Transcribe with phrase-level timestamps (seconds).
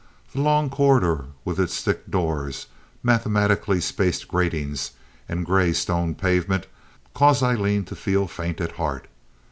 [0.33, 2.65] The long corridor, with its thick doors,
[3.03, 4.93] mathematically spaced gratings
[5.29, 6.65] and gray stone pavement,
[7.13, 9.05] caused Aileen to feel faint at heart.